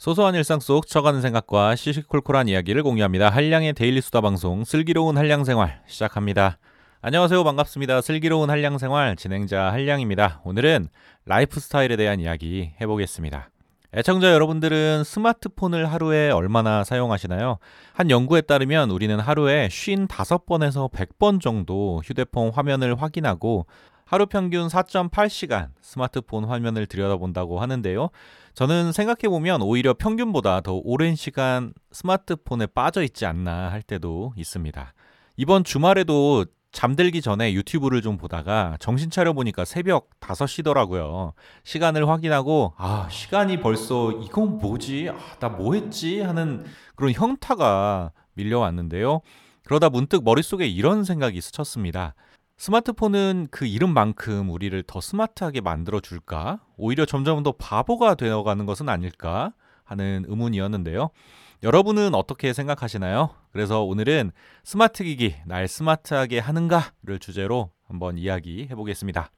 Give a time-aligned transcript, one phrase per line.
[0.00, 3.28] 소소한 일상 속 스쳐가는 생각과 시시콜콜한 이야기를 공유합니다.
[3.28, 6.56] 한량의 데일리 수다 방송 슬기로운 한량 생활 시작합니다.
[7.02, 7.44] 안녕하세요.
[7.44, 8.00] 반갑습니다.
[8.00, 10.40] 슬기로운 한량 생활 진행자 한량입니다.
[10.44, 10.88] 오늘은
[11.26, 13.50] 라이프 스타일에 대한 이야기 해보겠습니다.
[13.92, 17.58] 애청자 여러분들은 스마트폰을 하루에 얼마나 사용하시나요?
[17.92, 23.66] 한 연구에 따르면 우리는 하루에 55번에서 100번 정도 휴대폰 화면을 확인하고
[24.10, 28.08] 하루 평균 4.8시간 스마트폰 화면을 들여다본다고 하는데요.
[28.54, 34.94] 저는 생각해보면 오히려 평균보다 더 오랜 시간 스마트폰에 빠져 있지 않나 할 때도 있습니다.
[35.36, 41.34] 이번 주말에도 잠들기 전에 유튜브를 좀 보다가 정신 차려 보니까 새벽 5시더라고요.
[41.62, 45.08] 시간을 확인하고 아, 시간이 벌써 이건 뭐지?
[45.10, 46.20] 아, 나 뭐 했지?
[46.20, 46.64] 하는
[46.96, 49.20] 그런 현타가 밀려왔는데요.
[49.62, 52.14] 그러다 문득 머릿속에 이런 생각이 스쳤습니다.
[52.60, 56.60] 스마트폰은 그 이름만큼 우리를 더 스마트하게 만들어 줄까?
[56.76, 59.54] 오히려 점점 더 바보가 되어가는 것은 아닐까?
[59.82, 61.08] 하는 의문이었는데요.
[61.62, 63.30] 여러분은 어떻게 생각하시나요?
[63.50, 69.30] 그래서 오늘은 스마트 기기, 날 스마트하게 하는가를 주제로 한번 이야기 해 보겠습니다.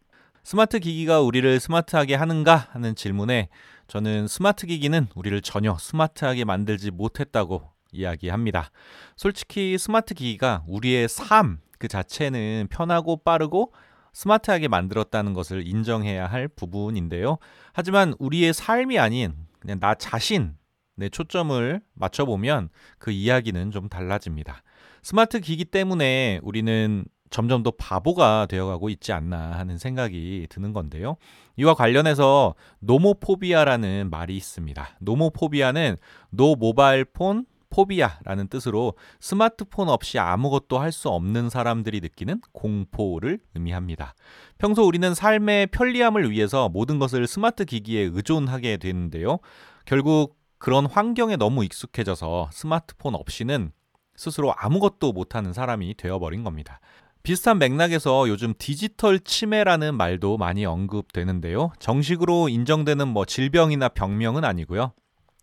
[0.43, 3.51] 스마트 기기가 우리를 스마트하게 하는가 하는 질문에
[3.87, 8.71] 저는 스마트 기기는 우리를 전혀 스마트하게 만들지 못했다고 이야기합니다.
[9.17, 13.73] 솔직히 스마트 기기가 우리의 삶, 그 자체는 편하고 빠르고
[14.13, 17.39] 스마트하게 만들었다는 것을 인정해야 할 부분인데요.
[17.73, 20.55] 하지만 우리의 삶이 아닌 그냥 나 자신
[20.97, 22.69] 내 초점을 맞춰보면
[22.99, 24.63] 그 이야기는 좀 달라집니다.
[25.03, 31.17] 스마트 기기 때문에 우리는 점점 더 바보가 되어가고 있지 않나 하는 생각이 드는 건데요.
[31.57, 34.97] 이와 관련해서 노모포비아라는 말이 있습니다.
[35.01, 35.97] 노모포비아는
[36.31, 44.15] no mobile phone phobia라는 뜻으로 스마트폰 없이 아무것도 할 수 없는 사람들이 느끼는 공포를 의미합니다.
[44.59, 49.39] 평소 우리는 삶의 편리함을 위해서 모든 것을 스마트 기기에 의존하게 되는데요.
[49.87, 53.73] 결국 그런 환경에 너무 익숙해져서 스마트폰 없이는
[54.15, 56.79] 스스로 아무것도 못하는 사람이 되어버린 겁니다.
[57.23, 61.73] 비슷한 맥락에서 요즘 디지털 치매라는 말도 많이 언급되는데요.
[61.79, 64.93] 정식으로 인정되는 뭐 질병이나 병명은 아니고요.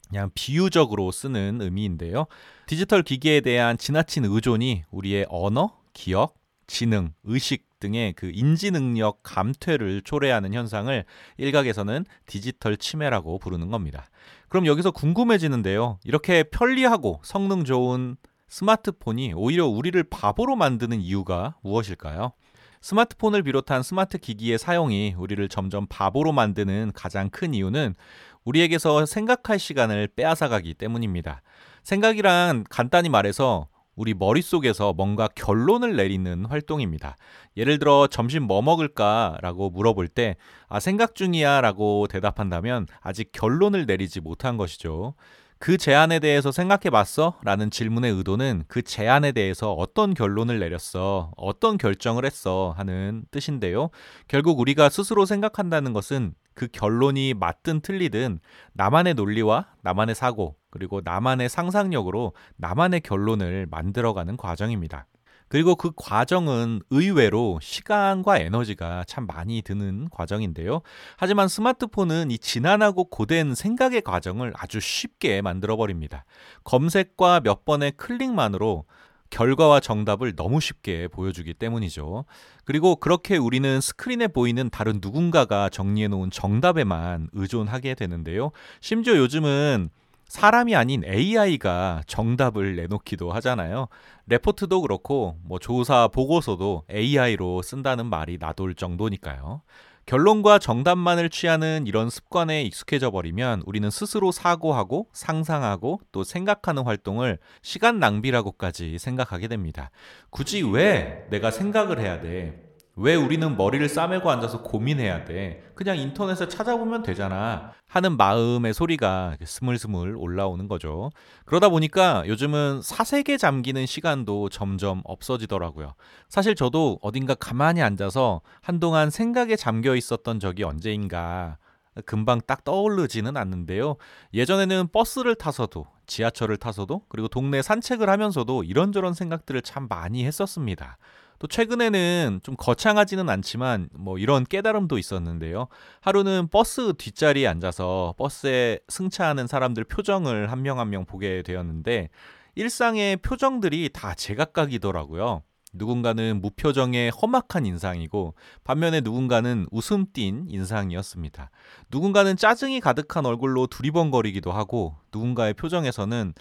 [0.09, 2.25] 그냥 비유적으로 쓰는 의미인데요.
[2.65, 6.35] 디지털 기기에 대한 지나친 의존이 우리의 언어, 기억,
[6.67, 11.05] 지능, 의식 등의 그 인지 능력 감퇴를 초래하는 현상을
[11.37, 14.09] 일각에서는 디지털 치매라고 부르는 겁니다.
[14.49, 15.99] 그럼 여기서 궁금해지는데요.
[16.03, 18.17] 이렇게 편리하고 성능 좋은
[18.49, 22.33] 스마트폰이 오히려 우리를 바보로 만드는 이유가 무엇일까요?
[22.81, 27.95] 스마트폰을 비롯한 스마트 기기의 사용이 우리를 점점 바보로 만드는 가장 큰 이유는
[28.45, 31.41] 우리에게서 생각할 시간을 빼앗아가기 때문입니다.
[31.83, 37.17] 생각이란 간단히 말해서 우리 머릿속에서 뭔가 결론을 내리는 활동입니다.
[37.57, 40.37] 예를 들어 점심 뭐 먹을까 라고 물어볼 때
[40.69, 45.15] 아 생각 중이야 라고 대답한다면 아직 결론을 내리지 못한 것이죠.
[45.59, 47.37] 그 제안에 대해서 생각해 봤어?
[47.43, 51.33] 라는 질문의 의도는 그 제안에 대해서 어떤 결론을 내렸어?
[51.35, 52.73] 어떤 결정을 했어?
[52.77, 53.89] 하는 뜻인데요.
[54.29, 58.39] 결국 우리가 스스로 생각한다는 것은 그 결론이 맞든 틀리든
[58.71, 65.07] 나만의 논리와 나만의 사고, 그리고 나만의 상상력으로 나만의 결론을 만들어가는 과정입니다.
[65.49, 70.81] 그리고 그 과정은 의외로 시간과 에너지가 참 많이 드는 과정인데요.
[71.17, 76.23] 하지만 스마트폰은 이 지난하고 고된 생각의 과정을 아주 쉽게 만들어버립니다.
[76.63, 78.85] 검색과 몇 번의 클릭만으로
[79.29, 82.25] 결과와 정답을 너무 쉽게 보여주기 때문이죠.
[82.65, 88.51] 그리고 그렇게 우리는 스크린에 보이는 다른 누군가가 정리해 놓은 정답에만 의존하게 되는데요.
[88.81, 89.89] 심지어 요즘은
[90.29, 93.87] 사람이 아닌 AI가 정답을 내놓기도 하잖아요.
[94.27, 99.63] 레포트도 그렇고 뭐 조사 보고서도 AI로 쓴다는 말이 나돌 정도니까요.
[100.05, 107.99] 결론과 정답만을 취하는 이런 습관에 익숙해져 버리면 우리는 스스로 사고하고 상상하고 또 생각하는 활동을 시간
[107.99, 109.89] 낭비라고까지 생각하게 됩니다.
[110.29, 112.68] 굳이 왜 내가 생각을 해야 돼?
[113.01, 115.71] 왜 우리는 머리를 싸매고 앉아서 고민해야 돼?
[115.73, 117.71] 그냥 인터넷에 찾아보면 되잖아.
[117.87, 121.09] 하는 마음의 소리가 스물스물 올라오는 거죠.
[121.45, 125.93] 그러다 보니까 요즘은 사색에 잠기는 시간도 점점 없어지더라고요.
[126.27, 131.57] 사실 저도 어딘가 가만히 앉아서 한동안 생각에 잠겨 있었던 적이 언제인가
[132.05, 133.95] 금방 딱 떠오르지는 않는데요.
[134.33, 140.97] 예전에는 버스를 타서도 지하철을 타서도 그리고 동네 산책을 하면서도 이런저런 생각들을 참 많이 했었습니다.
[141.39, 145.67] 또 최근에는 좀 거창하지는 않지만 뭐 이런 깨달음도 있었는데요.
[146.01, 152.09] 하루는 버스 뒷자리에 앉아서 버스에 승차하는 사람들 표정을 한 명 한 명 보게 되었는데
[152.55, 155.43] 일상의 표정들이 다 제각각이더라고요.
[155.71, 158.33] 누군가는 무표정의 험악한 인상이고
[158.63, 161.51] 반면에 누군가는 웃음 띤 인상이었습니다.
[161.91, 166.33] 누군가는 짜증이 가득한 얼굴로 두리번거리기도 하고 누군가의 표정에서는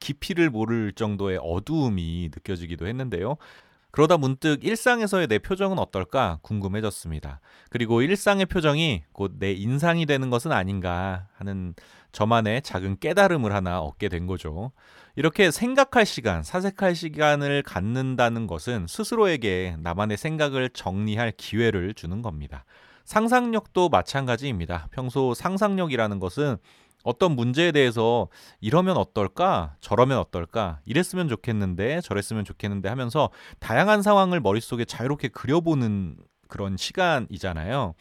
[0.00, 3.36] 깊이를 모를 정도의 어두움이 느껴지기도 했는데요.
[3.90, 7.40] 그러다 문득 일상에서의 내 표정은 어떨까 궁금해졌습니다.
[7.70, 11.74] 그리고 일상의 표정이 곧 내 인상이 되는 것은 아닌가 하는
[12.12, 14.72] 저만의 작은 깨달음을 하나 얻게 된 거죠.
[15.16, 22.64] 이렇게 생각할 시간, 사색할 시간을 갖는다는 것은 스스로에게 나만의 생각을 정리할 기회를 주는 겁니다.
[23.04, 24.88] 상상력도 마찬가지입니다.
[24.92, 26.58] 평소 상상력이라는 것은
[27.02, 28.28] 어떤 문제에 대해서
[28.60, 29.76] 이러면 어떨까?
[29.80, 30.80] 저러면 어떨까?
[30.84, 36.16] 이랬으면 좋겠는데 저랬으면 좋겠는데 하면서 다양한 상황을 머릿속에 자유롭게 그려보는
[36.48, 37.94] 그런 시간이잖아요.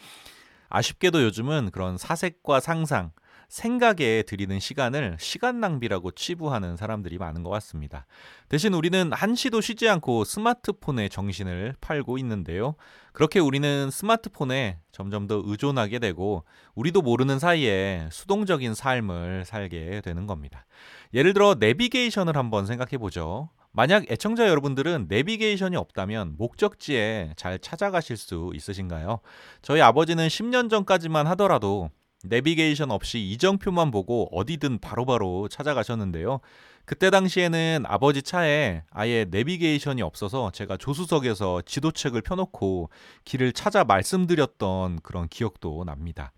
[0.69, 3.12] 아쉽게도 요즘은 그런 사색과 상상,
[3.50, 8.06] 생각에 들이는 시간을 시간 낭비라고 치부하는 사람들이 많은 것 같습니다.
[8.48, 12.75] 대신 우리는 한시도 쉬지 않고 스마트폰에 정신을 팔고 있는데요.
[13.12, 20.66] 그렇게 우리는 스마트폰에 점점 더 의존하게 되고 우리도 모르는 사이에 수동적인 삶을 살게 되는 겁니다.
[21.13, 23.50] 예를 들어 내비게이션을 한번 생각해 보죠.
[23.72, 29.19] 만약 애청자 여러분들은 내비게이션이 없다면 목적지에 잘 찾아가실 수 있으신가요?
[29.62, 31.90] 저희 아버지는 10년 전까지만 하더라도
[32.24, 36.39] 내비게이션 없이 이정표만 보고 어디든 바로 바로 찾아가셨는데요.
[36.86, 42.89] 그때 당시에는 아버지 차에 아예 내비게이션이 없어서 제가 조수석에서 지도책을 펴놓고
[43.25, 46.31] 길을 찾아 말씀드렸던 그런 기억도 납니다.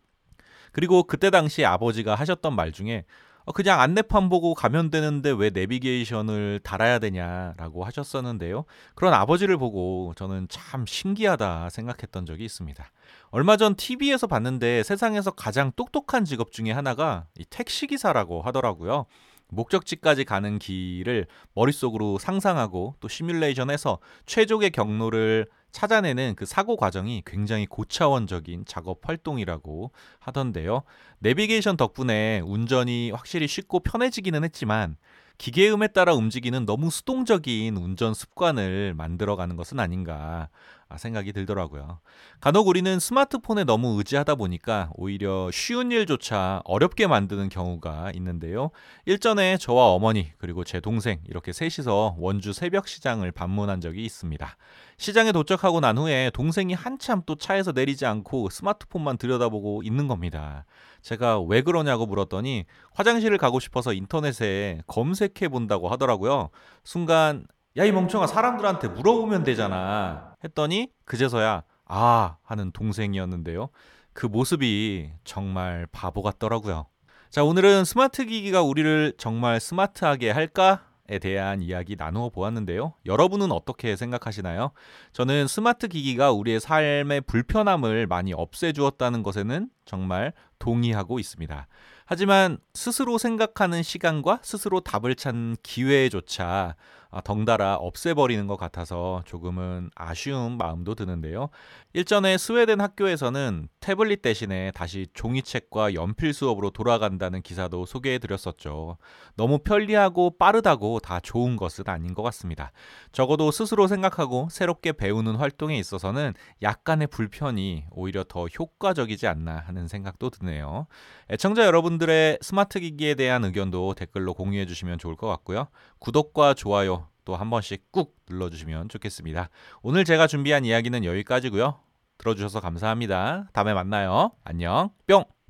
[0.71, 6.61] 그리고 그때 당시 아버지가 하셨던 말 중에 어, 그냥 안내판 보고 가면 되는데 왜 내비게이션을
[6.63, 8.65] 달아야 되냐라고 하셨었는데요.
[8.95, 12.83] 그런 아버지를 보고 저는 참 신기하다 생각했던 적이 있습니다.
[13.29, 19.05] 얼마 전 TV에서 봤는데 세상에서 가장 똑똑한 직업 중에 하나가 이 택시기사라고 하더라고요.
[19.51, 28.65] 목적지까지 가는 길을 머릿속으로 상상하고 또 시뮬레이션해서 최적의 경로를 찾아내는 그 사고 과정이 굉장히 고차원적인
[28.65, 30.83] 작업 활동이라고 하던데요.
[31.19, 34.97] 내비게이션 덕분에 운전이 확실히 쉽고 편해지기는 했지만
[35.37, 41.99] 기계음에 따라 움직이는 너무 수동적인 운전 습관을 만들어가는 것은 아닌가 아, 생각이 들더라고요.
[42.39, 48.71] 간혹 우리는 스마트폰에 너무 의지하다 보니까 오히려 쉬운 일조차 어렵게 만드는 경우가 있는데요.
[49.05, 54.57] 일전에 저와 어머니 그리고 제 동생 이렇게 셋이서 원주 새벽 시장을 방문한 적이 있습니다.
[54.97, 60.65] 시장에 도착하고 난 후에 동생이 한참 또 차에서 내리지 않고 스마트폰만 들여다보고 있는 겁니다.
[61.01, 66.49] 제가 왜 그러냐고 물었더니 화장실을 가고 싶어서 인터넷에 검색해 본다고 하더라고요.
[66.83, 67.45] 순간
[67.77, 70.35] 야, 이 멍청아 사람들한테 물어보면 되잖아.
[70.43, 73.69] 했더니 그제서야 아 하는 동생이었는데요.
[74.11, 76.87] 그 모습이 정말 바보 같더라고요.
[77.29, 80.85] 자, 오늘은 스마트 기기가 우리를 정말 스마트하게 할까?
[81.09, 82.93] 에 대한 이야기 나누어 보았는데요.
[83.05, 84.71] 여러분은 어떻게 생각하시나요?
[85.11, 91.67] 저는 스마트 기기가 우리의 삶의 불편함을 많이 없애주었다는 것에는 정말 동의하고 있습니다.
[92.05, 96.75] 하지만 스스로 생각하는 시간과 스스로 답을 찾는 기회조차 아,
[97.19, 101.49] 덩달아 없애버리는 것 같아서 조금은 아쉬운 마음도 드는데요.
[101.91, 108.97] 일전에 스웨덴 학교에서는 태블릿 대신에 다시 종이책과 연필 수업으로 돌아간다는 기사도 소개해 드렸었죠.
[109.35, 112.71] 너무 편리하고 빠르다고 다 좋은 것은 아닌 것 같습니다.
[113.11, 120.29] 적어도 스스로 생각하고 새롭게 배우는 활동에 있어서는 약간의 불편이 오히려 더 효과적이지 않나 하는 생각도
[120.29, 120.87] 드네요.
[121.29, 125.67] 애청자 여러분들의 스마트 기기에 대한 의견도 댓글로 공유해 주시면 좋을 것 같고요.
[125.99, 129.49] 구독과 좋아요 또 한 번씩 꾹 눌러주시면 좋겠습니다.
[129.81, 131.79] 오늘 제가 준비한 이야기는 여기까지고요.
[132.17, 133.49] 들어주셔서 감사합니다.
[133.53, 134.31] 다음에 만나요.
[134.43, 134.91] 안녕.
[135.07, 135.40] 뿅!